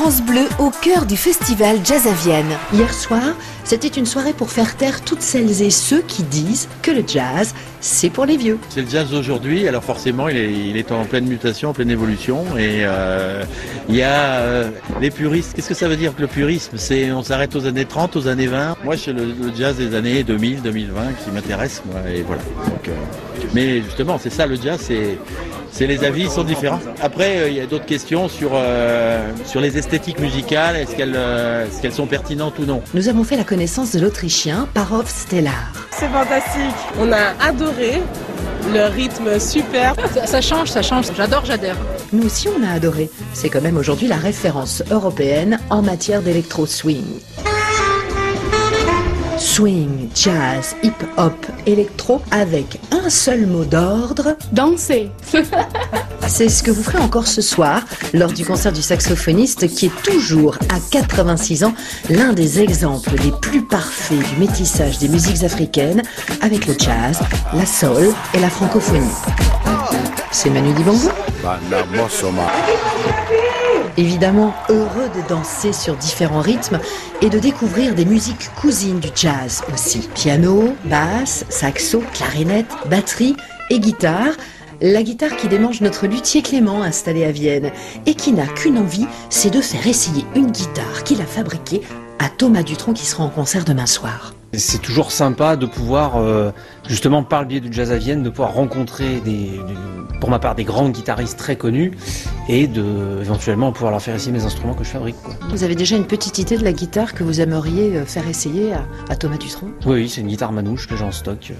France 0.00 0.22
Bleu 0.22 0.48
au 0.58 0.70
cœur 0.70 1.04
du 1.04 1.14
festival 1.14 1.76
Jazz 1.84 2.06
à 2.06 2.12
Vienne. 2.12 2.56
Hier 2.72 2.90
soir, 2.94 3.36
c'était 3.64 3.86
une 3.86 4.06
soirée 4.06 4.32
pour 4.32 4.50
faire 4.50 4.74
taire 4.78 5.04
toutes 5.04 5.20
celles 5.20 5.60
et 5.60 5.68
ceux 5.68 6.00
qui 6.00 6.22
disent 6.22 6.70
que 6.80 6.90
le 6.90 7.04
jazz, 7.06 7.54
c'est 7.82 8.08
pour 8.08 8.24
les 8.24 8.38
vieux. 8.38 8.58
C'est 8.70 8.80
le 8.80 8.88
jazz 8.88 9.10
d'aujourd'hui, 9.10 9.68
alors 9.68 9.84
forcément 9.84 10.30
il 10.30 10.38
est, 10.38 10.50
il 10.50 10.78
est, 10.78 10.90
en 10.90 11.04
pleine 11.04 11.26
mutation, 11.26 11.68
en 11.68 11.72
pleine 11.74 11.90
évolution. 11.90 12.44
Et 12.56 12.80
euh, 12.86 13.44
il 13.90 13.96
y 13.96 14.02
a 14.02 14.36
euh, 14.38 14.70
les 15.02 15.10
puristes. 15.10 15.52
Qu'est-ce 15.52 15.68
que 15.68 15.74
ça 15.74 15.86
veut 15.86 15.96
dire 15.96 16.16
que 16.16 16.22
le 16.22 16.28
purisme? 16.28 16.78
C'est 16.78 17.12
on 17.12 17.22
s'arrête 17.22 17.54
aux 17.54 17.66
années 17.66 17.84
30, 17.84 18.16
aux 18.16 18.26
années 18.26 18.46
20. 18.46 18.76
Moi 18.82 18.96
c'est 18.96 19.12
le, 19.12 19.26
le, 19.26 19.52
jazz 19.54 19.76
des 19.76 19.94
années 19.94 20.22
2000, 20.24 20.62
2020 20.62 21.12
qui 21.22 21.30
m'intéresse. 21.30 21.82
Et 22.10 22.22
voilà. 22.22 22.40
Donc, 22.64 22.88
euh, 22.88 22.92
mais 23.54 23.82
justement, 23.82 24.18
c'est 24.18 24.30
ça 24.30 24.46
le 24.46 24.56
jazz, 24.56 24.80
c'est 24.80 25.18
c'est 25.72 25.86
les 25.86 26.04
avis 26.04 26.28
sont 26.28 26.44
différents. 26.44 26.80
Après, 27.00 27.38
euh, 27.38 27.48
il 27.48 27.54
y 27.54 27.60
a 27.60 27.66
d'autres 27.66 27.86
questions 27.86 28.28
sur, 28.28 28.50
euh, 28.54 29.30
sur 29.46 29.60
les 29.60 29.78
esthétiques 29.78 30.18
musicales, 30.18 30.76
est-ce 30.76 30.96
qu'elles 30.96 31.14
euh, 31.16 31.66
est 31.66 31.80
qu'elles 31.80 31.92
sont 31.92 32.06
pertinentes 32.06 32.58
ou 32.58 32.66
non? 32.66 32.82
Nous 32.92 33.08
avons 33.08 33.24
fait 33.24 33.36
la 33.36 33.44
connaissance 33.44 33.92
de 33.92 34.00
l'Autrichien 34.00 34.68
Parov 34.74 35.08
Stellar. 35.08 35.72
C'est 35.92 36.08
fantastique, 36.08 36.76
on 36.98 37.12
a 37.12 37.34
adoré. 37.40 38.02
Le 38.74 38.94
rythme 38.94 39.40
super. 39.40 39.94
Ça, 40.14 40.26
ça 40.26 40.40
change, 40.42 40.68
ça 40.68 40.82
change. 40.82 41.06
J'adore, 41.16 41.44
j'adhère. 41.46 41.76
Nous 42.12 42.24
aussi, 42.26 42.46
on 42.48 42.62
a 42.62 42.72
adoré. 42.72 43.08
C'est 43.32 43.48
quand 43.48 43.62
même 43.62 43.78
aujourd'hui 43.78 44.06
la 44.06 44.16
référence 44.16 44.82
européenne 44.90 45.58
en 45.70 45.80
matière 45.80 46.20
d'électro-swing. 46.20 47.04
Swing, 49.52 50.08
jazz, 50.14 50.76
hip-hop, 50.84 51.34
électro, 51.66 52.22
avec 52.30 52.78
un 52.92 53.10
seul 53.10 53.48
mot 53.48 53.64
d'ordre. 53.64 54.36
Danser. 54.52 55.10
C'est 56.28 56.48
ce 56.48 56.62
que 56.62 56.70
vous 56.70 56.84
ferez 56.84 56.98
encore 56.98 57.26
ce 57.26 57.42
soir 57.42 57.82
lors 58.14 58.32
du 58.32 58.44
concert 58.44 58.72
du 58.72 58.80
saxophoniste 58.80 59.66
qui 59.66 59.86
est 59.86 60.02
toujours 60.04 60.56
à 60.68 60.78
86 60.92 61.64
ans 61.64 61.74
l'un 62.10 62.32
des 62.32 62.60
exemples 62.60 63.10
les 63.24 63.32
plus 63.42 63.62
parfaits 63.62 64.20
du 64.20 64.36
métissage 64.36 65.00
des 65.00 65.08
musiques 65.08 65.42
africaines 65.42 66.02
avec 66.42 66.68
le 66.68 66.74
jazz, 66.78 67.18
la 67.52 67.66
soul 67.66 68.14
et 68.34 68.38
la 68.38 68.50
francophonie. 68.50 69.10
C'est 70.30 70.50
Manu 70.50 70.72
Dibango? 70.74 71.08
Évidemment, 74.00 74.54
heureux 74.70 75.10
de 75.14 75.28
danser 75.28 75.74
sur 75.74 75.94
différents 75.94 76.40
rythmes 76.40 76.80
et 77.20 77.28
de 77.28 77.38
découvrir 77.38 77.94
des 77.94 78.06
musiques 78.06 78.48
cousines 78.58 78.98
du 78.98 79.10
jazz 79.14 79.62
aussi. 79.74 80.08
Piano, 80.14 80.74
basse, 80.86 81.44
saxo, 81.50 82.02
clarinette, 82.14 82.72
batterie 82.88 83.36
et 83.68 83.78
guitare. 83.78 84.32
La 84.80 85.02
guitare 85.02 85.36
qui 85.36 85.48
démange 85.48 85.82
notre 85.82 86.06
luthier 86.06 86.40
Clément 86.40 86.82
installé 86.82 87.26
à 87.26 87.30
Vienne 87.30 87.72
et 88.06 88.14
qui 88.14 88.32
n'a 88.32 88.46
qu'une 88.46 88.78
envie, 88.78 89.04
c'est 89.28 89.52
de 89.52 89.60
faire 89.60 89.86
essayer 89.86 90.24
une 90.34 90.50
guitare 90.50 91.04
qu'il 91.04 91.20
a 91.20 91.26
fabriquée 91.26 91.82
à 92.20 92.28
Thomas 92.28 92.62
Dutronc 92.62 92.92
qui 92.92 93.06
sera 93.06 93.24
en 93.24 93.30
concert 93.30 93.64
demain 93.64 93.86
soir. 93.86 94.34
C'est 94.52 94.82
toujours 94.82 95.10
sympa 95.10 95.56
de 95.56 95.64
pouvoir, 95.64 96.16
euh, 96.16 96.50
justement 96.86 97.22
par 97.22 97.42
le 97.42 97.46
biais 97.46 97.60
du 97.60 97.72
jazz 97.72 97.90
à 97.92 97.96
Vienne, 97.96 98.22
de 98.22 98.28
pouvoir 98.28 98.52
rencontrer, 98.52 99.20
des, 99.20 99.58
pour 100.20 100.28
ma 100.28 100.38
part, 100.38 100.54
des 100.54 100.64
grands 100.64 100.90
guitaristes 100.90 101.38
très 101.38 101.56
connus 101.56 101.92
et 102.48 102.66
de 102.66 103.20
éventuellement 103.22 103.72
pouvoir 103.72 103.92
leur 103.92 104.02
faire 104.02 104.14
essayer 104.14 104.32
mes 104.32 104.44
instruments 104.44 104.74
que 104.74 104.84
je 104.84 104.90
fabrique. 104.90 105.16
Quoi. 105.22 105.34
Vous 105.48 105.64
avez 105.64 105.74
déjà 105.74 105.96
une 105.96 106.04
petite 106.04 106.38
idée 106.38 106.58
de 106.58 106.64
la 106.64 106.72
guitare 106.72 107.14
que 107.14 107.24
vous 107.24 107.40
aimeriez 107.40 107.96
euh, 107.96 108.04
faire 108.04 108.28
essayer 108.28 108.74
à, 108.74 108.84
à 109.08 109.16
Thomas 109.16 109.38
Dutronc? 109.38 109.68
Oui, 109.86 110.08
c'est 110.08 110.20
une 110.20 110.28
guitare 110.28 110.52
manouche 110.52 110.88
que 110.88 110.96
j'ai 110.96 111.04
en 111.04 111.12
stock. 111.12 111.52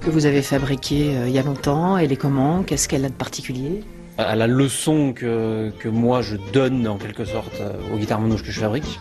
Que 0.00 0.10
vous 0.10 0.26
avez 0.26 0.42
fabriquée 0.42 1.14
euh, 1.14 1.28
il 1.28 1.34
y 1.34 1.38
a 1.38 1.42
longtemps, 1.42 1.96
elle 1.96 2.10
est 2.10 2.16
comment? 2.16 2.64
Qu'est-ce 2.64 2.88
qu'elle 2.88 3.04
a 3.04 3.08
de 3.08 3.14
particulier? 3.14 3.84
À 4.18 4.34
la 4.34 4.46
leçon 4.46 5.12
que, 5.14 5.70
que 5.78 5.88
moi 5.88 6.22
je 6.22 6.36
donne 6.52 6.88
en 6.88 6.96
quelque 6.96 7.24
sorte 7.24 7.62
aux 7.94 7.96
guitares 7.96 8.20
manouches 8.20 8.42
que 8.42 8.50
je 8.50 8.60
fabrique. 8.60 8.98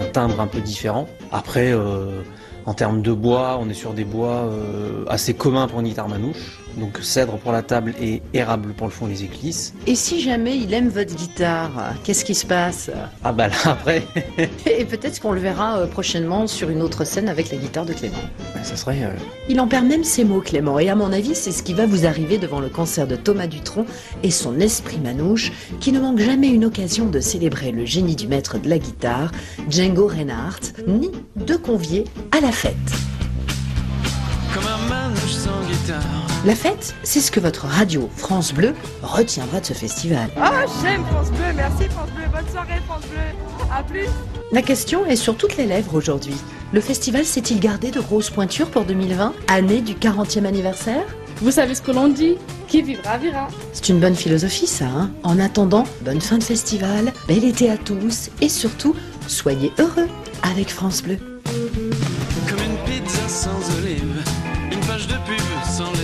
Un 0.00 0.06
timbre 0.06 0.40
un 0.40 0.46
peu 0.46 0.60
différent. 0.60 1.08
Après, 1.32 1.72
euh, 1.72 2.22
en 2.66 2.74
termes 2.74 3.02
de 3.02 3.12
bois, 3.12 3.58
on 3.60 3.68
est 3.68 3.74
sur 3.74 3.94
des 3.94 4.04
bois 4.04 4.44
euh, 4.44 5.04
assez 5.08 5.34
communs 5.34 5.66
pour 5.66 5.80
une 5.80 5.86
guitare 5.86 6.08
manouche. 6.08 6.60
Donc 6.78 6.98
cèdre 7.02 7.38
pour 7.38 7.52
la 7.52 7.62
table 7.62 7.94
et 8.00 8.22
érable 8.34 8.72
pour 8.72 8.86
le 8.86 8.92
fond 8.92 9.06
des 9.06 9.24
éclisses. 9.24 9.74
Et 9.86 9.94
si 9.94 10.20
jamais 10.20 10.56
il 10.56 10.72
aime 10.72 10.88
votre 10.88 11.14
guitare, 11.14 11.94
qu'est-ce 12.04 12.24
qui 12.24 12.34
se 12.34 12.46
passe? 12.46 12.90
Ah 13.24 13.32
bah 13.32 13.48
là 13.48 13.56
après 13.64 14.04
Et 14.66 14.84
peut-être 14.84 15.20
qu'on 15.20 15.32
le 15.32 15.40
verra 15.40 15.78
euh, 15.78 15.86
prochainement 15.86 16.46
sur 16.46 16.70
une 16.70 16.82
autre 16.82 17.04
scène 17.04 17.28
avec 17.28 17.50
la 17.50 17.58
guitare 17.58 17.84
de 17.84 17.92
Clément. 17.92 18.16
Ça 18.62 18.76
serait... 18.76 19.02
Euh... 19.02 19.12
Il 19.48 19.60
en 19.60 19.66
perd 19.66 19.86
même 19.86 20.04
ses 20.04 20.24
mots 20.24 20.40
Clément, 20.40 20.78
et 20.78 20.88
à 20.88 20.94
mon 20.94 21.12
avis 21.12 21.34
c'est 21.34 21.52
ce 21.52 21.62
qui 21.62 21.74
va 21.74 21.86
vous 21.86 22.06
arriver 22.06 22.38
devant 22.38 22.60
le 22.60 22.68
concert 22.68 23.06
de 23.06 23.16
Thomas 23.16 23.46
Dutronc 23.46 23.86
et 24.22 24.30
son 24.30 24.60
esprit 24.60 24.98
manouche, 24.98 25.52
qui 25.80 25.92
ne 25.92 26.00
manque 26.00 26.20
jamais 26.20 26.48
une 26.48 26.64
occasion 26.64 27.06
de 27.06 27.20
célébrer 27.20 27.72
le 27.72 27.84
génie 27.84 28.16
du 28.16 28.28
maître 28.28 28.58
de 28.58 28.68
la 28.68 28.78
guitare, 28.78 29.32
Django 29.68 30.06
Reinhardt, 30.06 30.74
ni 30.86 31.10
de 31.36 31.56
convier 31.56 32.04
à 32.36 32.40
la 32.40 32.52
fête. 32.52 32.74
La 36.44 36.54
fête, 36.54 36.94
c'est 37.02 37.20
ce 37.20 37.30
que 37.30 37.40
votre 37.40 37.66
radio 37.66 38.08
France 38.16 38.52
Bleu 38.52 38.74
retiendra 39.02 39.60
de 39.60 39.66
ce 39.66 39.72
festival. 39.72 40.28
Oh, 40.36 40.40
j'aime 40.82 41.04
France 41.06 41.30
Bleu, 41.30 41.52
merci 41.56 41.84
France 41.90 42.10
Bleu, 42.14 42.24
bonne 42.32 42.48
soirée 42.50 42.80
France 42.86 43.02
Bleu, 43.10 43.68
à 43.72 43.82
plus. 43.82 44.06
La 44.52 44.62
question 44.62 45.06
est 45.06 45.16
sur 45.16 45.36
toutes 45.36 45.56
les 45.56 45.66
lèvres 45.66 45.94
aujourd'hui. 45.94 46.34
Le 46.72 46.80
festival 46.80 47.24
s'est-il 47.24 47.60
gardé 47.60 47.90
de 47.90 48.00
grosses 48.00 48.30
pointures 48.30 48.70
pour 48.70 48.84
2020, 48.84 49.32
année 49.48 49.80
du 49.80 49.94
40e 49.94 50.44
anniversaire? 50.44 51.04
Vous 51.40 51.52
savez 51.52 51.74
ce 51.74 51.82
que 51.82 51.92
l'on 51.92 52.08
dit 52.08 52.36
Qui 52.66 52.82
vivra, 52.82 53.16
verra. 53.18 53.48
C'est 53.72 53.88
une 53.88 54.00
bonne 54.00 54.16
philosophie 54.16 54.66
ça, 54.66 54.86
hein? 54.86 55.10
En 55.22 55.38
attendant, 55.38 55.84
bonne 56.02 56.20
fin 56.20 56.38
de 56.38 56.44
festival, 56.44 57.12
bel 57.26 57.44
été 57.44 57.70
à 57.70 57.76
tous 57.76 58.30
et 58.40 58.48
surtout, 58.48 58.94
soyez 59.26 59.72
heureux 59.78 60.08
avec 60.42 60.70
France 60.70 61.02
Bleu. 61.02 61.16
Comme 62.48 62.58
une 62.58 62.76
pizza 62.84 63.28
sans 63.28 63.58
olive, 63.78 64.17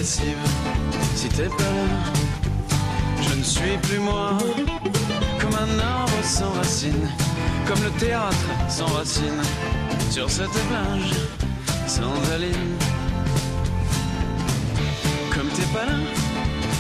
Si 0.04 1.28
t'es 1.30 1.48
pas 1.48 1.62
là, 1.62 2.76
je 3.22 3.34
ne 3.36 3.42
suis 3.42 3.78
plus 3.84 3.98
moi. 3.98 4.36
Comme 5.40 5.54
un 5.54 5.78
arbre 5.78 6.12
sans 6.22 6.50
racines, 6.50 7.08
comme 7.66 7.82
le 7.82 7.90
théâtre 7.92 8.36
sans 8.68 8.84
racines. 8.84 9.42
Sur 10.10 10.28
cette 10.28 10.50
plage 10.50 11.14
sans 11.86 12.12
aline. 12.34 12.76
Comme 15.32 15.48
t'es 15.48 15.66
pas 15.72 15.86
là, 15.86 15.98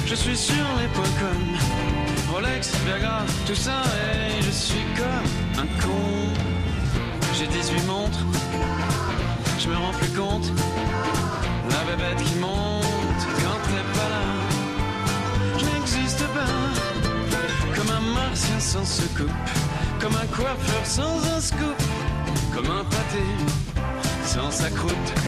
je 0.06 0.14
suis 0.14 0.36
sur 0.36 0.66
les 0.78 0.88
points 0.88 1.04
com. 1.18 2.34
Rolex, 2.34 2.72
Viagra, 2.84 3.22
tout 3.46 3.54
ça, 3.54 3.82
et 4.28 4.42
je 4.42 4.50
suis 4.50 4.84
comme 4.96 5.64
un 5.64 5.66
con. 5.80 6.28
J'ai 7.38 7.46
18 7.46 7.86
montres, 7.86 8.24
je 9.58 9.68
me 9.68 9.76
rends 9.76 9.92
plus 9.92 10.10
compte. 10.10 10.52
Sans 18.64 18.84
secoupe. 18.84 19.30
Comme 20.00 20.16
un 20.16 20.26
coiffeur 20.26 20.86
sans 20.86 21.18
un 21.36 21.40
scoop. 21.40 21.76
Comme 22.54 22.70
un 22.70 22.84
pâté 22.84 23.22
sans 24.24 24.50
sa 24.50 24.70
croûte. 24.70 25.14